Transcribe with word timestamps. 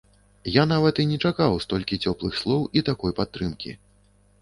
Я 0.55 0.63
нават 0.71 1.01
і 1.03 1.05
не 1.11 1.19
чакаў 1.29 1.59
столькі 1.65 2.01
цёплых 2.07 2.33
слоў 2.43 2.67
і 2.79 2.87
такой 2.91 3.11
падтрымкі. 3.21 3.81